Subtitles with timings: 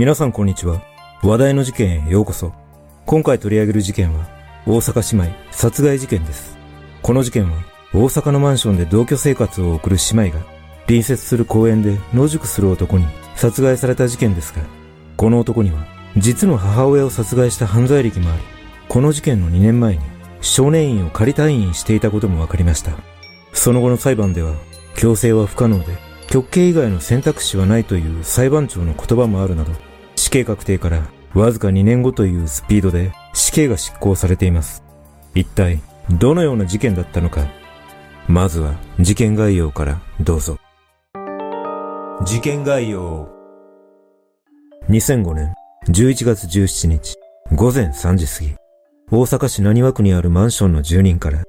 [0.00, 0.80] 皆さんこんにちは。
[1.22, 2.54] 話題の事件へようこそ。
[3.04, 4.26] 今回取り上げる事件は、
[4.66, 6.56] 大阪姉妹殺害事件です。
[7.02, 7.58] この事件は、
[7.92, 10.42] 大阪のマンションで同居生活を送る姉妹が、
[10.86, 13.04] 隣接する公園で野宿する男に
[13.36, 14.62] 殺害された事件ですが、
[15.18, 15.84] この男には、
[16.16, 18.42] 実の母親を殺害した犯罪歴もあり、
[18.88, 20.00] この事件の2年前に、
[20.40, 22.92] 少年院を仮退院していたことも分かりました。
[23.52, 24.54] その後の裁判では、
[24.96, 25.92] 強制は不可能で、
[26.26, 29.89] 極刑以外の選択肢はないという裁判長の言葉もあるなど、
[30.20, 34.84] 死刑確定からわずか2年後というスピードで死刑が執行されています。
[35.34, 37.46] 一体、どのような事件だったのか。
[38.28, 40.58] まずは事件概要からどうぞ。
[42.26, 43.30] 事件概要。
[44.90, 45.54] 2005年
[45.88, 47.16] 11月17日
[47.54, 48.54] 午前3時過ぎ、
[49.10, 51.44] 大阪市浪速区にあるマンションの住人から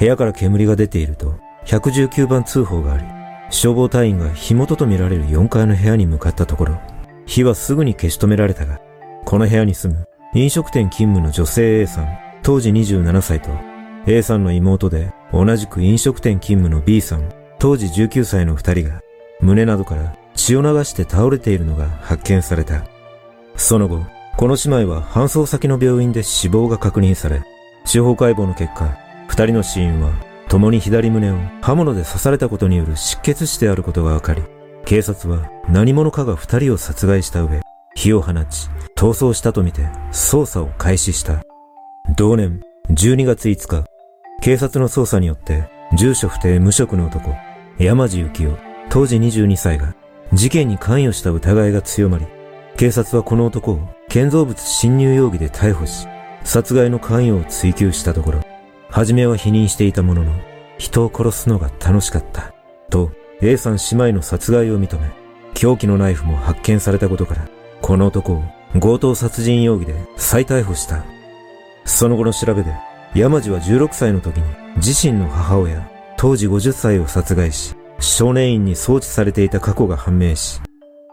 [0.00, 3.04] 部屋から煙が出ていると119番通報があり、
[3.50, 6.80] 消防隊員が火元とみられる4階の部屋に向かったところ、
[7.26, 8.80] 火はすぐに消し止められたが、
[9.24, 13.50] この部屋に住む飲食店勤務の女性 A さん、当時27歳と、
[14.06, 19.00] A さんの妹で同じく飲食店勤務の B さん、当時19歳の二人が、
[19.40, 22.84] 胸などから血を流して倒れているのが発見された。
[23.56, 24.04] その後、
[24.36, 27.42] この姉妹は搬送先の病院で死亡が確認され、
[27.86, 28.96] 司法解剖の結果、
[29.28, 30.12] 二人の死因は
[30.48, 34.42] 共に左胸を刃物で刺されたことによる失血死であることが分かり、
[34.86, 37.60] 警察は何者かが二人を殺害した上、
[37.96, 41.42] 火を放ち、逃走したとみて捜査を開始した。
[42.16, 43.84] 同年12月5日、
[44.40, 47.34] 警察の捜査によって住所不定無職の男、
[47.80, 48.56] 山地幸雄、
[48.88, 49.96] 当時22歳が
[50.32, 52.26] 事件に関与した疑いが強まり、
[52.76, 56.06] 警察はこの男を建造物侵入容疑で逮捕し、
[56.44, 58.40] 殺害の関与を追及したところ、
[58.88, 60.32] 初めは否認していたものの、
[60.78, 62.54] 人を殺すのが楽しかった。
[62.88, 63.10] と、
[63.42, 65.10] A さん姉妹の殺害を認め、
[65.54, 67.48] 凶器のナイフも発見されたことから、
[67.82, 68.42] この男を
[68.80, 71.04] 強盗殺人容疑で再逮捕した。
[71.84, 72.74] その後の調べで、
[73.14, 74.44] 山地は16歳の時に
[74.76, 80.60] 自身の母親、当時50歳を殺害し、少年院に送致されていた過去が判明し、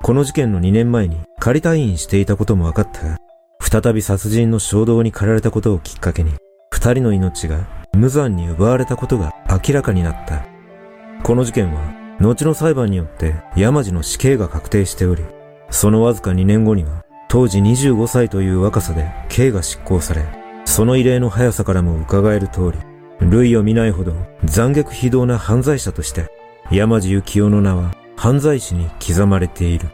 [0.01, 3.17] この事件の2年前に仮退院していたことも分かったが、
[3.59, 6.33] 再び殺人の衝動に駆られたことをきっかけに、
[6.72, 10.45] 二人の命が無残に奪われたことが明らかになった。
[11.23, 15.23] この事件は、後の裁判によって山路の死刑が確定しており、
[15.69, 20.23] そのわずか2年後には、当時25歳という若さで刑が執行され、
[20.66, 22.78] その異例の速さからも伺える通り、
[23.29, 24.13] 類を見ないほど
[24.45, 26.28] 残虐非道な犯罪者として、
[26.72, 29.89] 山地幸雄の名は犯罪史に刻まれている。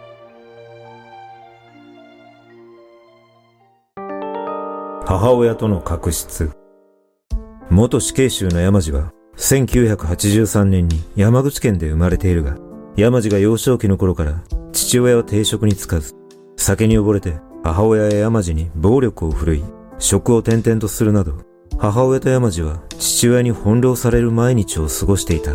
[5.06, 6.52] 母親との確執。
[7.72, 12.58] 元死刑囚の山路は、1983年に山口県で生まれているが、
[12.98, 16.14] 山路が幼少期の頃から父親は定職に就かず、
[16.58, 19.64] 酒に溺れて母親や山路に暴力を振るい、
[19.98, 21.36] 職を転々とするなど、
[21.78, 25.54] 母親と山路は父親に翻弄される毎日を過ごしていた。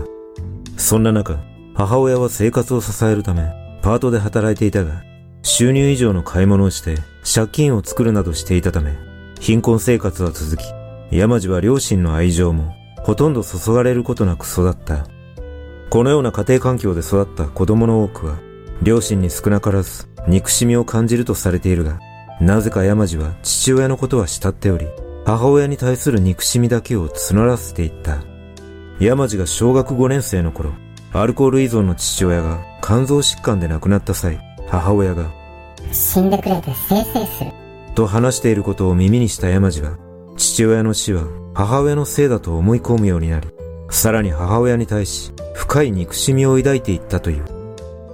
[0.78, 1.38] そんな中、
[1.74, 3.52] 母親は生活を支えるため、
[3.82, 5.02] パートで働いていたが、
[5.42, 8.96] 収入以上の買い物をして借金を作るなどしていたため、
[9.40, 10.64] 貧困生活は続き、
[11.10, 12.74] 山路は両親の愛情も
[13.04, 15.06] ほとんど注がれることなく育った。
[15.90, 18.38] このような家庭環境で育った子供の多くは、
[18.82, 22.00] 両親に少なからず憎しみを感じるとされているが、
[22.40, 24.86] なぜか山路は父親のことは慕っており、
[25.26, 28.22] 母親に対する憎しみだけを募らせていった。
[28.98, 30.72] 山路が小学5年生の頃、
[31.12, 35.30] アルコール依存の父親が肝臓疾患で亡くなった際、母親が、
[35.92, 37.50] 死んでくれてせいせいする。
[37.94, 39.98] と話していることを耳にした山路は、
[40.38, 43.48] 父親の死は母親のせいだと思い込むようになり、
[43.88, 47.44] さらに母親に対し深い憎しみを抱いていったという。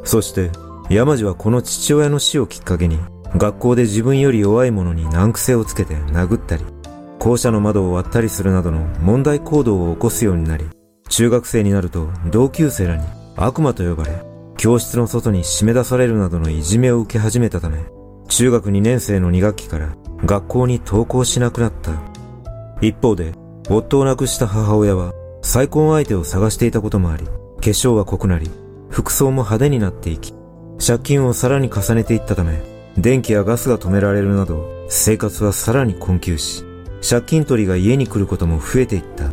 [0.04, 0.50] そして、
[0.90, 2.98] 山路はこの父親の死をきっかけに、
[3.36, 6.64] 学校で自分より弱い者に難癖をつけて殴ったり、
[7.18, 10.66] 校舎の窓を割ったりするなどの問題行動を起こすようになり、
[11.08, 13.04] 中学生になると同級生らに
[13.36, 14.22] 悪魔と呼ばれ、
[14.58, 17.78] 教室の外に締め出されるなどのいじめを受け始めたため、
[18.28, 21.92] 中学2年生の2学期から学校に登校しなくなった。
[22.80, 23.32] 一方で、
[23.72, 27.30] 夫を亡くした母親は、再婚相手を探していたこともあり、化
[27.60, 28.50] 粧は濃くなり、
[28.88, 30.34] 服装も派手になっていき、
[30.84, 32.60] 借金をさらに重ねていったため、
[32.98, 36.64] 電気やガスが止められるなど、生活はさらに困窮し、
[37.08, 39.30] 借金取りが家に来ることも増えていった。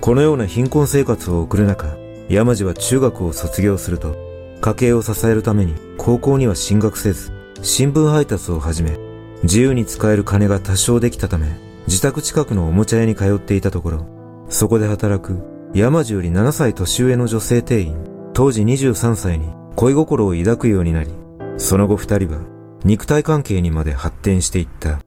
[0.00, 1.98] このような貧困生活を送る中、
[2.30, 4.16] 山路は中学を卒業すると、
[4.62, 7.30] 家計を支えるために高校には進学せず、
[7.60, 8.96] 新聞配達を始め、
[9.42, 14.06] 自由に使える金が多少できたため、自宅近くのおもちゃ屋に通っていたところ、
[14.48, 15.42] そこで働く
[15.74, 21.10] 山路より7歳年上の女性店員、当時23歳に恋心を抱くようになり、
[21.56, 22.40] その後二人は
[22.84, 25.00] 肉体関係にまで発展していった。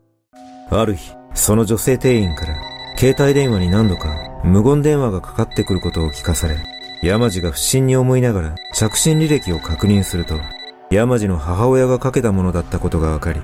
[0.69, 2.55] ある日、その女性店員から、
[2.97, 6.57] 携帯電話に何度か無言電話がかかってくることを聞かされ、
[7.01, 10.35] 山路が不審に思いながら着信履歴を確認すると、
[10.89, 13.41] 山路の母親がかけたものだったことが分かり、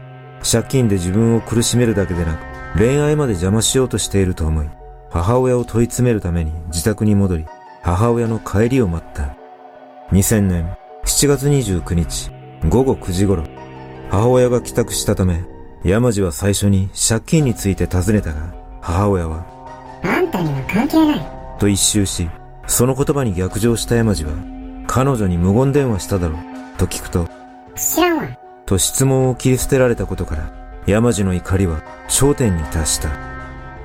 [0.49, 4.69] 借金で自分を苦しめるだけでなく、恋愛まで邪魔しようとしていると思い、
[5.09, 7.45] 母親を問い詰めるために自宅に戻り、
[7.81, 9.35] 母親の帰りを待った。
[10.11, 12.31] 2000年7月29日
[12.67, 13.43] 午後9時頃、
[14.09, 15.43] 母親が帰宅したため、
[15.83, 19.45] 山路は最初に借金について尋ねたが、母親は、
[20.03, 21.21] あんたには関係ない。
[21.57, 22.29] と一周し、
[22.67, 24.31] その言葉に逆上した山路は、
[24.87, 26.37] 彼女に無言電話しただろう、
[26.77, 27.27] と聞くと、
[27.75, 28.27] 知らんわ。
[28.65, 30.58] と質問を切り捨てられたことから、
[30.89, 33.11] 山路の怒りは頂点に達した。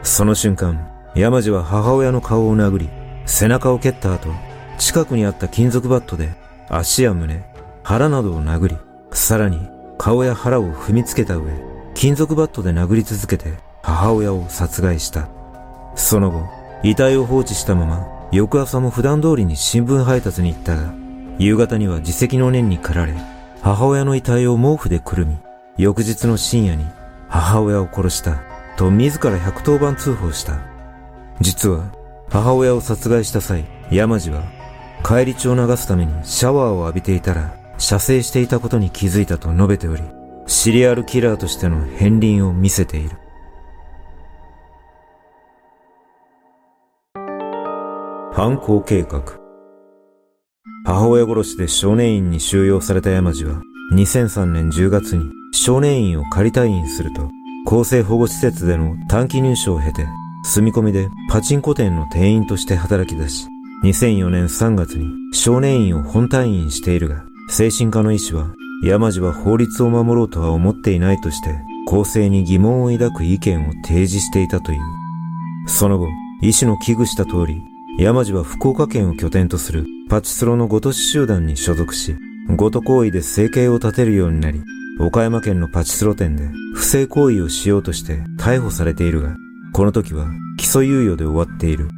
[0.03, 2.89] その瞬間、山路は母親の顔を殴り、
[3.27, 4.31] 背中を蹴った後、
[4.79, 6.35] 近くにあった金属バットで
[6.71, 7.45] 足や胸、
[7.83, 8.77] 腹などを殴り、
[9.13, 9.69] さらに
[9.99, 11.53] 顔や腹を踏みつけた上、
[11.93, 13.53] 金属バットで殴り続けて
[13.83, 15.29] 母親を殺害した。
[15.97, 16.49] その後、
[16.83, 20.95] 遺体を放置したまま、翌朝も普段通りに新聞配達に行ったが、
[21.39, 23.13] 夕方には自責の念に駆られ、
[23.61, 25.37] 母親の遺体を毛布でくるみ、
[25.77, 26.85] 翌日の深夜に
[27.29, 28.41] 母親を殺した
[28.77, 30.59] と自ら110番通報した。
[31.41, 31.93] 実は
[32.31, 34.45] 母親を殺害した際、山路は
[35.05, 40.03] 帰り血を流すためにシャワーを浴びていたら射精していたことに気づいたと述べており、
[40.47, 43.17] シリアルキラーとしての片鱗を見せている。
[48.33, 49.23] 犯行計画
[50.85, 53.63] 母親殺しで少年院に収容された山路は
[53.93, 57.31] 2003年10月に少年院を仮退院すると
[57.67, 60.07] 厚生保護施設での短期入所を経て
[60.45, 63.47] 住み込みでパチンコ店の店員として働き出し
[63.85, 68.53] 2004年3月に少年院を本退院しているが精神科の医師は
[68.85, 71.55] 山路は法律を守ろうとは思っていないとして
[71.87, 74.81] 公正に疑問を抱く意見を提示していたという。
[75.67, 76.09] その後
[76.43, 77.63] 医師の危惧した通り
[77.97, 82.17] 山路は福岡県を拠点とするパチスロのごとし集団に所属し、
[82.57, 84.61] ごと行為で生計を立てるようになり、
[85.01, 89.37] 岡山県のパチスロ店で不正行為をしようとして逮捕されているが、
[89.73, 91.89] この時は起訴猶予で終わっている。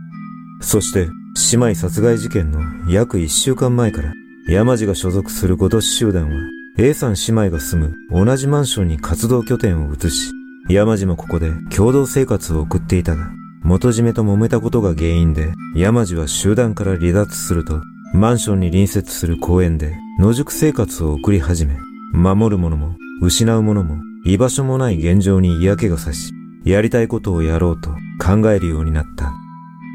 [0.61, 1.09] そして、
[1.53, 2.61] 姉妹殺害事件の
[2.91, 4.13] 約1週間前から、
[4.49, 6.37] 山路が所属するごとし集団は、
[6.79, 10.33] A さん姉妹が住む同じマンションに活動拠点を移し、
[10.71, 13.31] 山路もここで共同生活を送っていたが、
[13.63, 17.83] 元締めと揉めたことが原因で、山路は集団から離脱すると、
[18.15, 21.77] マンションに隣接する公園で野宿生活を送り始め、
[22.13, 26.33] 守る者も失う者も居場所もない現状に嫌気がさし、
[26.65, 29.33] やりたいことをやろうと考えるようになった。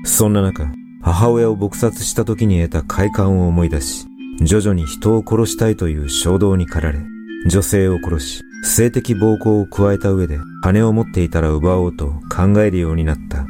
[0.06, 0.72] そんな中、
[1.02, 4.08] 母親を撲殺した時に得た快感を思い出し、
[4.42, 7.06] 徐々に人を殺したいという衝動に駆られ、
[7.48, 13.46] 女性を殺し、性的暴行を加えた上で金を持っていたら奪おうと考えるようになった。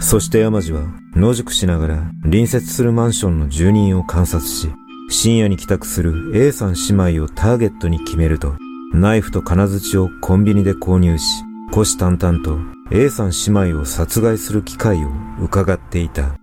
[0.00, 0.84] そして山路は
[1.14, 4.68] 野宿しながら隣接するマンションの住人を観察し、
[5.08, 8.54] 深夜に帰宅する A さん姉妹をターゲットに決めると、
[8.92, 11.24] ナイフと金槌をコンビニで購入し、
[11.72, 12.58] 虎視眈々と
[12.90, 15.10] A さん姉妹を殺害する機会を
[15.40, 16.36] 伺っていた。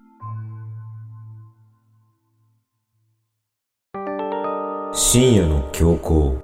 [4.93, 6.39] 深夜の強行。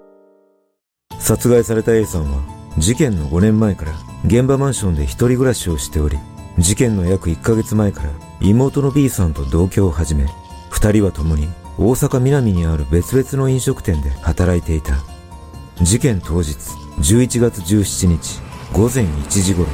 [1.19, 2.41] 殺害された A さんは
[2.77, 3.91] 事件の5年前から
[4.25, 6.17] 現場マンションで一人暮らしをしており、
[6.57, 8.09] 事件の約1ヶ月前から
[8.41, 10.25] 妹の B さんと同居を始め、
[10.69, 11.47] 二人は共に
[11.81, 14.97] 大阪南にある別々の飲食店で働いていた。
[15.81, 16.57] 事件当日、
[16.99, 18.41] 11月17日、
[18.73, 19.65] 午前1時頃、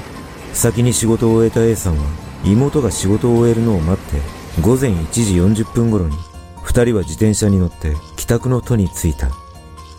[0.53, 2.03] 先に仕事を終えた A さんは
[2.43, 4.21] 妹が仕事を終えるのを待って、
[4.61, 6.15] 午前1時40分頃に、
[6.61, 9.31] 二人は自転車に乗って帰宅の途に着いた。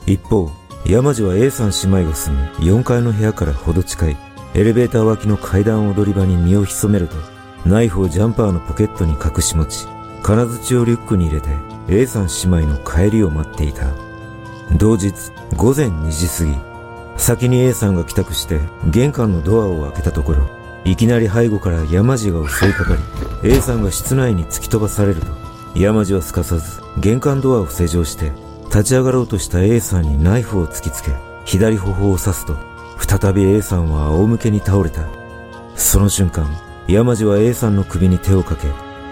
[0.07, 0.49] 一方、
[0.87, 4.17] 山路は A さん姉妹が住む4階の部屋からほど近い
[4.55, 7.17] エレベーター脇の階段踊り場に身を潜めると、
[7.69, 9.89] ナイフをジャンパーのポケットに隠し持ち、
[10.23, 11.49] 金槌をリュックに入れて
[11.89, 13.87] A さん姉妹の帰りを待っていた。
[14.77, 15.13] 同日
[15.57, 16.77] 午前2時過ぎ、
[17.17, 20.49] 先に A さんが帰宅して玄関のドアを開けたところ、
[20.85, 22.97] いきなり背後から山路が襲いかか
[23.43, 25.27] り、A さんが室内に突き飛ばされると、
[25.75, 28.33] 山路はすかさず玄関ドアを施錠して、
[28.67, 31.13] 立ち上がろうとした A さんにナイフを突きつけ、
[31.45, 32.57] 左頬を刺すと、
[32.99, 35.07] 再び A さんは仰向けに倒れた。
[35.77, 36.47] その瞬間、
[36.89, 38.67] 山路は A さんの首に手をかけ、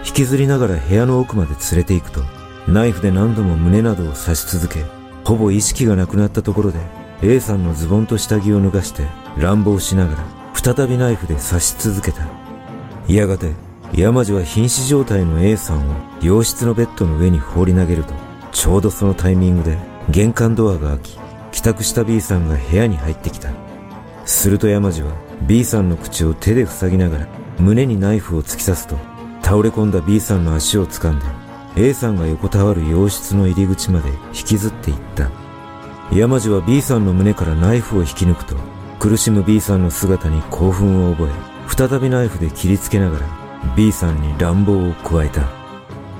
[0.05, 2.34] 引きずりながら部屋の奥まで連れて行くと、
[2.67, 4.83] ナイフで何度も胸などを刺し続け、
[5.23, 6.79] ほぼ意識がなくなったところで、
[7.21, 9.07] A さんのズボンと下着を脱がして、
[9.37, 12.25] 乱暴しながら、再びナイフで刺し続けた。
[13.07, 13.53] やがて、
[13.93, 18.13] 山路は瀕死状態の A さんを洋室のベッドの上に放り投げると、
[18.51, 19.77] ちょうどそのタイミングで
[20.09, 21.19] 玄関ドアが開き、
[21.51, 23.49] 帰宅した B さんが部屋に入ってきた。
[24.25, 27.27] すると山路は B さんの口を手で塞ぎながら
[27.59, 28.97] 胸にナイフを突き刺すと
[29.43, 31.44] 倒れ込んだ B さんの足を掴んで
[31.77, 35.29] A さんが横たわる洋室の入り口まで引きずっていった。
[36.13, 38.55] 山路は B さんの胸からナイフを引き抜くと
[38.99, 41.31] 苦しむ B さんの姿に興奮を覚え
[41.67, 43.27] 再びナイフで切りつけながら
[43.75, 45.49] B さんに乱暴を加えた。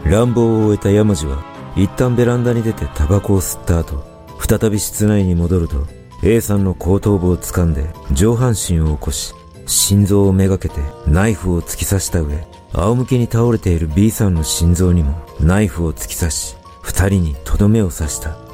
[0.09, 1.43] 乱暴を終えた山路は
[1.75, 4.03] 一旦ベランダに出てタバコを吸った後
[4.39, 5.88] 再び室内に戻ると
[6.24, 9.33] A さんの後頭部を掴んで上半身を起こし
[9.67, 18.45] 心臓をめがけてナイフを突き刺した上仰向けに倒れている B さんの心臓にもナイフを突き刺し二人にとどめを刺した。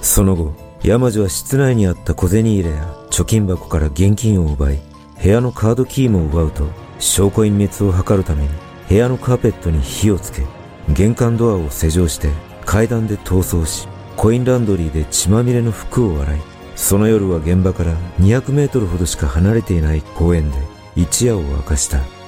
[0.00, 4.80] その後山路は室内にあった小銭入れや貯金箱から現金を奪い
[5.22, 8.48] 部屋のカードキーも奪うと証拠隠滅を図るために
[8.88, 10.42] 部屋のカーペットに火をつけ
[10.88, 12.30] 玄関ドアを施錠して
[12.64, 16.40] 階段で逃走しコインランドリーで血まみれの服を洗い
[16.76, 20.56] その夜は現場から200メートルほどしか離れていない公園で
[20.96, 22.19] 一夜を明かした。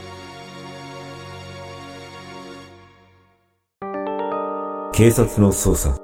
[4.94, 5.96] 警察の捜査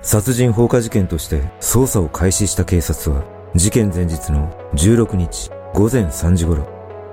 [0.00, 3.22] 殺人放火事件として捜査を開始した警察は
[3.54, 6.66] 事件前日の16日午前3時頃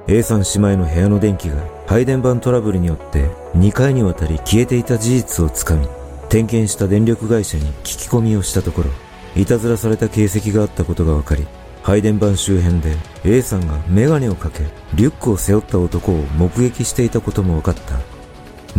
[0.07, 5.85] A さん姉妹の部屋の電気が配電盤トラブルによって2回にわたり消えていた事実をつかみ、
[6.29, 8.89] 点検した電力会社に聞き込みをしたところ、
[9.35, 11.45] いたずらされた形跡があったことが分かり、
[11.83, 12.95] 配電盤周辺で
[13.25, 14.63] A さんがメガネをかけ、
[14.95, 17.99] リュックを背負った男を目撃していたことも分かった。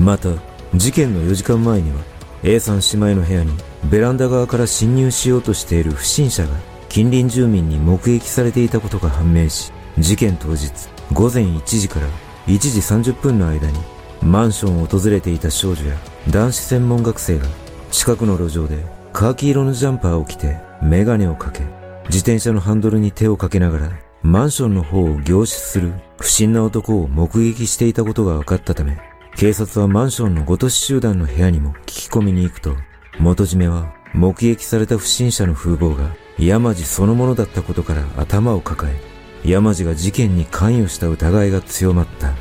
[0.00, 0.30] また、
[0.74, 1.98] 事件の4時間前には
[2.42, 3.52] A さん姉妹の部屋に
[3.90, 6.56] ベランダ側から侵入しようとしている不審者が
[6.88, 10.70] 近隣住民に目撃されていたことが判明し、事件当日
[11.12, 12.06] 午前1時から
[12.46, 13.78] 1時30分の間に
[14.22, 15.96] マンションを訪れていた少女や
[16.30, 17.46] 男子専門学生が
[17.90, 18.78] 近くの路上で
[19.12, 21.60] カーキ色のジャンパーを着てメガネをかけ
[22.06, 32.76] 自転車のハンドルに手をかけながらマンションの方を凝視する不審な男を目撃していたことが分かったため警察はマンションのごとし集団の部屋にも聞き込みに行くと
[33.18, 39.12] 元締めは目撃された不審者の風貌が山路そのものだったことから頭を抱え
[39.44, 42.32] 山路が事件に関与した疑いが強まった。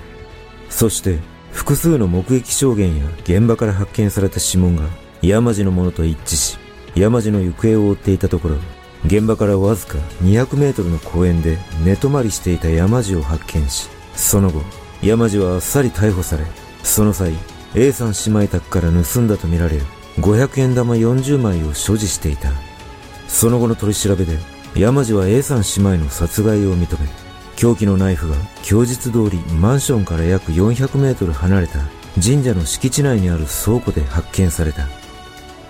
[0.70, 1.20] そして、
[1.52, 4.84] 複数の目撃証言や現場から発見された指紋が
[5.22, 6.58] 山路のものと一致し、
[6.96, 8.56] 山路の行方を追っていたところ、
[9.06, 14.62] 現場からわずか200メートルの公園で寝泊まりしていた山路を発見し、その後、
[15.02, 16.46] 山路はあっさり逮捕され、
[16.84, 17.34] その際、
[17.76, 19.86] A さん姉妹宅から盗んだとみられる
[20.18, 22.52] 500円玉40枚を所持していた。
[23.28, 24.38] その後の取り調べで、
[24.76, 27.08] 山路は A さん姉妹の殺害を認め、
[27.56, 31.80] 凶器のナイフが供述通りマンションから約400メートル離れた
[32.22, 34.88] 神社の敷地内にある倉庫で発見された。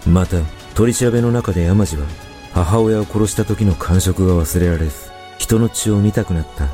[0.08, 0.38] また、
[0.74, 2.08] 取り調べの中で山路は
[2.54, 6.68] 母親を殺した時の感触が忘れられず、人の血を見たくなった。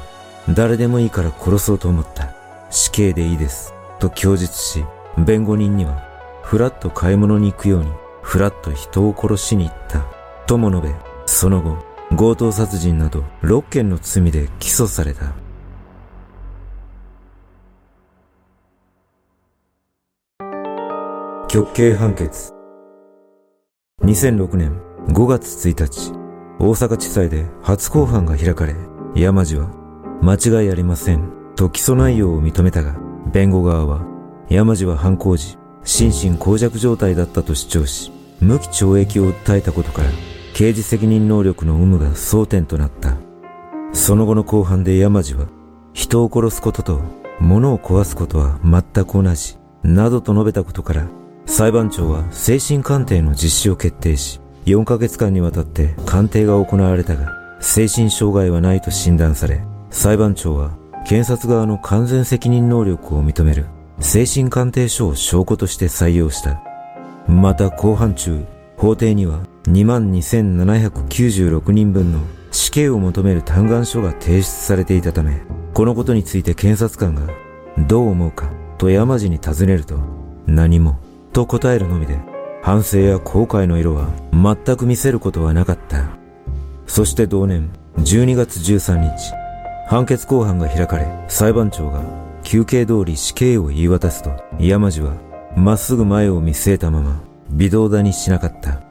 [0.54, 2.34] 誰でもいいから殺そうと思った。
[2.70, 3.77] 死刑でいいです。
[4.00, 4.86] と供述し、
[5.18, 6.04] 弁護人には、
[6.44, 10.06] ふらっと買い物に行くように、ふらっと人を殺しに行った。
[10.46, 11.78] とも述べ、その後、
[12.16, 15.34] 強盗殺人など6件の罪で起訴された。
[21.50, 22.54] 極刑判決
[24.04, 26.12] 2006年5月1日
[26.60, 28.76] 大阪地裁で初公判が開かれ
[29.16, 29.72] 山路は
[30.22, 34.06] 間違いありませんと起訴内容を認めたが弁護側は
[34.50, 40.10] 山路は犯行時心神耗弱状態だったと主張し無期懲役を訴えたことから
[40.58, 43.16] 刑事責任能力の有無が争点となった。
[43.94, 45.46] その後の後半で山路は、
[45.94, 47.00] 人を殺すことと
[47.40, 51.08] 物を壊すことは全く同じ、などと述べたことから、
[51.46, 60.72] 裁判長は精神鑑定の実施を決定し、4ヶ月間にわたって鑑定が行われたが、精神障害はないと診断され、裁判長は
[61.08, 63.68] 検察側の完全責任能力を認める
[64.02, 66.62] 精神鑑定書を証拠として採用した。
[67.30, 68.44] また後半中、
[68.76, 72.20] 法廷には22,796人分の
[72.52, 77.34] 死刑を求める嘆願書が提出されていたため、このことについて検察官が
[77.88, 79.98] どう思うかと山路に尋ねると
[80.46, 81.00] 何も
[81.32, 82.20] と答えるのみで
[82.62, 86.04] 反省や後悔の色は全く見せることはなかった。
[86.86, 89.08] そして同年12月13日、
[89.88, 92.04] 判決公判が開かれ裁判長が
[92.44, 95.16] 休憩通り死刑を言い渡すと山路は
[95.56, 98.82] まっすぐ前を見据えたまま微動だにしなかった。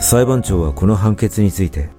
[0.00, 1.90] 裁判長はこの判決について、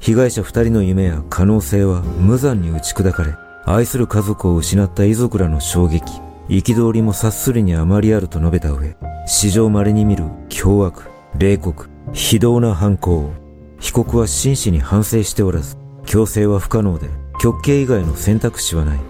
[0.00, 3.34] 被害者二人の夢や可能性は無残に打ち砕かれ、
[3.66, 6.04] 愛する家族を失った遺族らの衝撃、
[6.48, 8.96] 憤りも察するにあまりあると述べた上、
[9.26, 13.32] 史上稀に見る凶悪、冷酷、非道な犯行を、
[13.78, 17.08] 被告は真摯に反省しておらず、強制は不可能で、
[17.42, 19.00] 極刑以外の選択肢はない。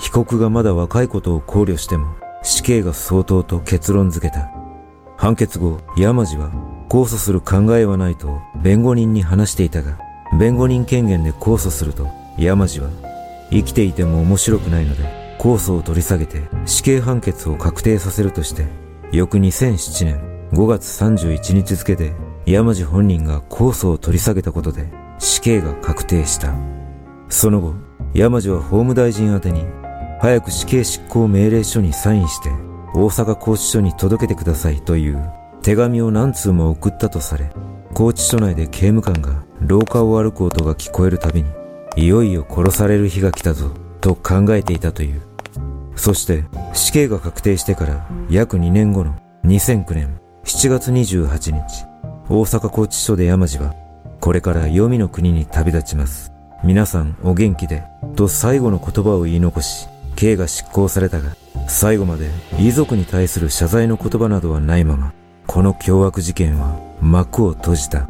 [0.00, 4.50] 被告がまだ若いことを考慮しても、死刑が相当と結論付けた。
[5.18, 6.50] 判決後、山路は、
[6.88, 9.98] 控訴する考えはないと弁護人に話していたが、
[10.38, 12.08] 弁護人権限で控訴すると、
[12.38, 12.88] 山路は、
[13.50, 15.04] 生きていても面白くないので、
[15.38, 18.64] 控訴を取り下げて死刑判決を確定させるとして、
[19.12, 22.14] 翌2007年5月31日付で
[22.46, 26.81] 山路本人が控訴を取り下げたことで死刑が確定した。
[27.32, 27.74] その後、
[28.12, 29.64] 山路は法務大臣宛てに
[30.20, 32.50] 早く死刑執行命令書にサインして
[32.94, 35.30] 大阪拘置所に届けてくださいという
[35.62, 37.50] 手紙を何通も送ったとされ、
[37.94, 41.48] 拘置所内で刑務官が廊下を歩く音が聞こえるたびに、
[41.96, 43.70] いよいよ殺される日が来たぞ、
[44.02, 45.22] と考えていたという。
[45.96, 49.14] そして死刑が確定してから約2年後の
[49.46, 51.86] 2009年7月28日、
[52.28, 53.74] 大阪拘置所で山路は、
[54.20, 56.30] これから黄泉の国に旅立ちます。
[56.64, 57.82] 皆さんお元気で、
[58.14, 61.34] と最後の言葉を言い残し、刑が執行されたが、
[61.66, 65.12] 最後まで遺族に対する謝罪の言葉などはないまま、
[65.48, 68.08] この凶悪事件は幕を閉じた。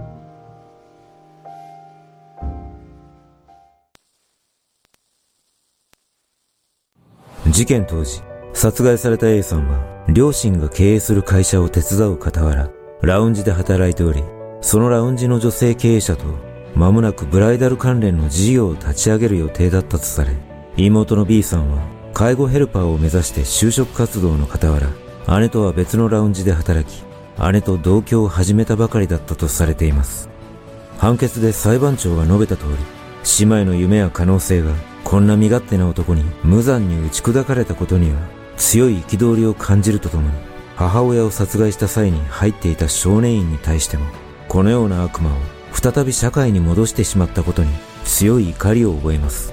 [7.48, 8.20] 事件当時、
[8.52, 12.68] 殺害された A さんは、両親が経営する会社を手伝う傍ら、
[13.00, 14.22] ラウンジで働いており、
[14.60, 20.32] そのラウンジの女性経営者と、間もなくブライダル関連の事業を立ち上げる予定だったとされ、
[20.76, 21.82] 妹の B さんは、
[22.14, 27.04] 介護ヘルパーを目指して就職活動の傍ら、姉とは別のラウンジで働き、
[27.52, 30.28] 姉と同居を始めたばかりだったとされています。
[30.98, 33.02] 判決で裁判長が述べた通り、
[33.38, 34.72] 姉妹の夢や可能性が
[35.04, 38.18] こんな身勝手な男に無残に打ち砕かれたことには
[38.56, 40.34] 強い憤りを感じるとともに
[40.74, 44.06] 母親を殺害した際に入っていた少年院に対しても
[44.48, 45.36] このような悪魔を
[45.82, 47.70] 再び社会に戻してしまったことに
[48.04, 49.52] 強い怒りを覚えます。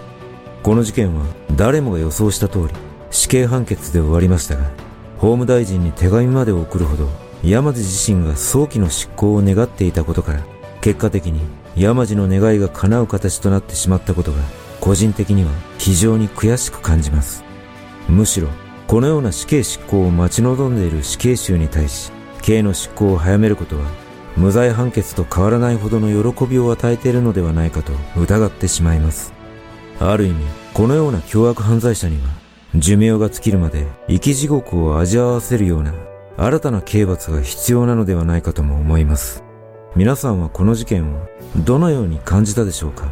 [0.63, 2.74] この事件は誰もが予想した通り
[3.12, 4.63] 死刑判決で終わりましたが
[5.18, 7.08] 法務大臣に手紙まで送るほど
[7.44, 10.44] 山路自身が早期の執行を願っていたことから
[10.82, 11.39] 結果的に
[11.76, 14.38] 山路の願いが叶う形となってしまったことが
[14.80, 17.44] 個人的には非常に悔しく感じます。
[18.08, 18.48] むしろ、
[18.88, 22.12] このような死刑執行を待ち望んでいる死刑囚に対し、
[22.42, 23.86] 刑の執行を早めることは、
[24.39, 29.34] 無罪判決と変わらないほどの喜びを与えているのではないかと疑ってしまいます。
[29.99, 30.36] ある意味、
[30.73, 32.30] このような凶悪犯罪者には、
[32.73, 35.93] 寿命が尽きるまで生き地獄を味わわせるような
[36.38, 39.43] 新たな刑罰が必要なのではないかとも思います。
[39.97, 43.12] 皆さんはこの事件をどのように感じたでしょうか？